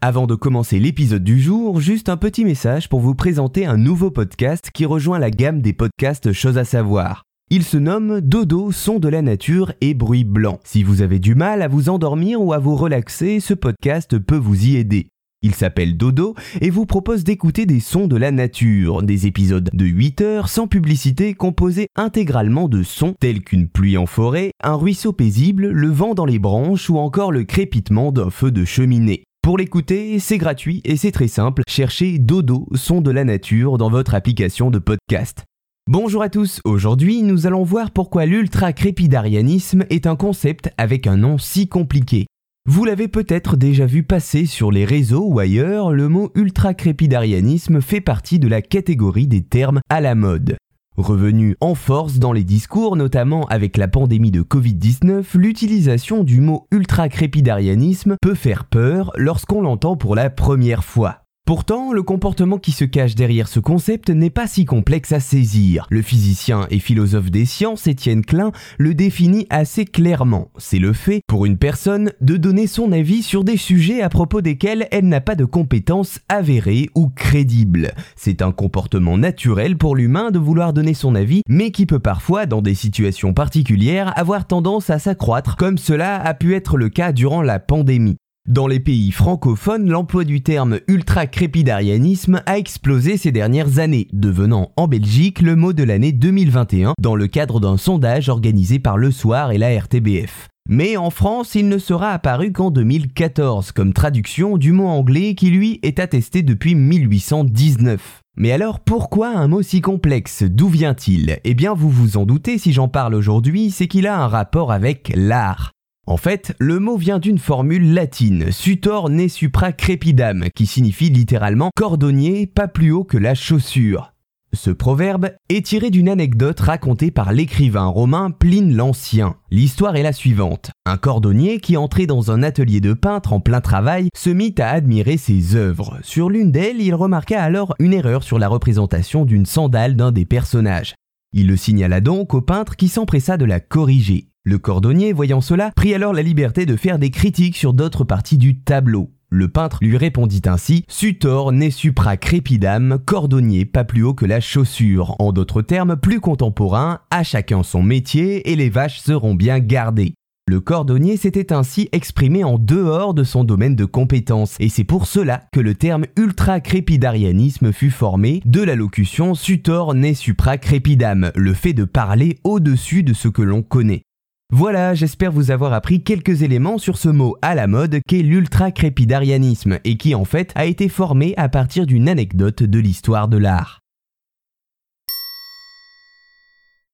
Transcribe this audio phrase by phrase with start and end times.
[0.00, 4.12] Avant de commencer l'épisode du jour, juste un petit message pour vous présenter un nouveau
[4.12, 7.24] podcast qui rejoint la gamme des podcasts Choses à savoir.
[7.50, 10.60] Il se nomme Dodo, son de la nature et bruit blanc.
[10.62, 14.36] Si vous avez du mal à vous endormir ou à vous relaxer, ce podcast peut
[14.36, 15.08] vous y aider.
[15.42, 19.84] Il s'appelle Dodo et vous propose d'écouter des sons de la nature, des épisodes de
[19.84, 25.12] 8 heures sans publicité composés intégralement de sons tels qu'une pluie en forêt, un ruisseau
[25.12, 29.24] paisible, le vent dans les branches ou encore le crépitement d'un feu de cheminée.
[29.48, 33.88] Pour l'écouter, c'est gratuit et c'est très simple, cherchez Dodo, son de la nature dans
[33.88, 35.44] votre application de podcast.
[35.86, 41.38] Bonjour à tous, aujourd'hui nous allons voir pourquoi l'ultra-crépidarianisme est un concept avec un nom
[41.38, 42.26] si compliqué.
[42.66, 48.02] Vous l'avez peut-être déjà vu passer sur les réseaux ou ailleurs, le mot ultra-crépidarianisme fait
[48.02, 50.58] partie de la catégorie des termes à la mode.
[50.98, 56.66] Revenu en force dans les discours, notamment avec la pandémie de Covid-19, l'utilisation du mot
[56.72, 61.27] ultra-crépidarianisme peut faire peur lorsqu'on l'entend pour la première fois.
[61.48, 65.86] Pourtant, le comportement qui se cache derrière ce concept n'est pas si complexe à saisir.
[65.88, 70.50] Le physicien et philosophe des sciences Étienne Klein le définit assez clairement.
[70.58, 74.42] C'est le fait, pour une personne, de donner son avis sur des sujets à propos
[74.42, 77.92] desquels elle n'a pas de compétences avérées ou crédibles.
[78.14, 82.44] C'est un comportement naturel pour l'humain de vouloir donner son avis, mais qui peut parfois,
[82.44, 87.12] dans des situations particulières, avoir tendance à s'accroître, comme cela a pu être le cas
[87.12, 88.18] durant la pandémie.
[88.48, 94.88] Dans les pays francophones, l'emploi du terme ultra-crépidarianisme a explosé ces dernières années, devenant en
[94.88, 99.52] Belgique le mot de l'année 2021 dans le cadre d'un sondage organisé par Le Soir
[99.52, 100.48] et la RTBF.
[100.66, 105.50] Mais en France, il ne sera apparu qu'en 2014 comme traduction du mot anglais qui
[105.50, 108.22] lui est attesté depuis 1819.
[108.38, 110.42] Mais alors pourquoi un mot si complexe?
[110.42, 111.38] D'où vient-il?
[111.44, 114.72] Eh bien vous vous en doutez si j'en parle aujourd'hui, c'est qu'il a un rapport
[114.72, 115.72] avec l'art.
[116.08, 121.68] En fait, le mot vient d'une formule latine, sutor ne supra crepidam, qui signifie littéralement
[121.76, 124.14] cordonnier pas plus haut que la chaussure.
[124.54, 129.36] Ce proverbe est tiré d'une anecdote racontée par l'écrivain romain Pline l'Ancien.
[129.50, 130.70] L'histoire est la suivante.
[130.86, 134.70] Un cordonnier qui entrait dans un atelier de peintre en plein travail se mit à
[134.70, 135.98] admirer ses œuvres.
[136.02, 140.24] Sur l'une d'elles, il remarqua alors une erreur sur la représentation d'une sandale d'un des
[140.24, 140.94] personnages.
[141.34, 144.27] Il le signala donc au peintre qui s'empressa de la corriger.
[144.44, 148.38] Le cordonnier, voyant cela, prit alors la liberté de faire des critiques sur d'autres parties
[148.38, 149.10] du tableau.
[149.30, 154.40] Le peintre lui répondit ainsi Sutor ne supra crepidam, cordonnier pas plus haut que la
[154.40, 155.16] chaussure.
[155.18, 160.14] En d'autres termes plus contemporains, à chacun son métier et les vaches seront bien gardées.
[160.48, 165.06] Le cordonnier s'était ainsi exprimé en dehors de son domaine de compétence, et c'est pour
[165.06, 171.52] cela que le terme ultra-crépidarianisme fut formé de la locution sutor ne supra crepidam, le
[171.52, 174.04] fait de parler au-dessus de ce que l'on connaît.
[174.50, 179.78] Voilà, j'espère vous avoir appris quelques éléments sur ce mot à la mode qu'est l'ultra-crépidarianisme
[179.84, 183.80] et qui en fait a été formé à partir d'une anecdote de l'histoire de l'art.